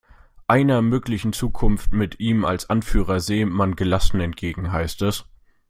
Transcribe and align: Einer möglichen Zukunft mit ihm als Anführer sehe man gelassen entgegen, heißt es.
Einer 0.47 0.81
möglichen 0.81 1.31
Zukunft 1.31 1.93
mit 1.93 2.19
ihm 2.19 2.43
als 2.43 2.71
Anführer 2.71 3.19
sehe 3.19 3.45
man 3.45 3.75
gelassen 3.75 4.19
entgegen, 4.19 4.71
heißt 4.71 5.03
es. 5.03 5.25